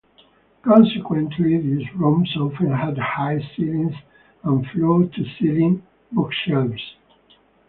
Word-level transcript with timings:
Consequently, 0.63 1.59
these 1.59 1.93
rooms 1.93 2.35
often 2.35 2.71
had 2.71 2.97
high 2.97 3.39
ceilings 3.55 3.93
and 4.43 4.65
floor-to-ceiling 4.65 5.83
bookshelves. 6.11 6.81